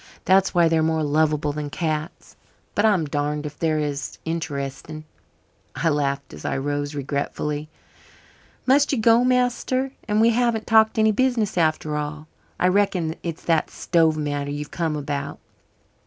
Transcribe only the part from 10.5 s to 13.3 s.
talked any business after all. I reckon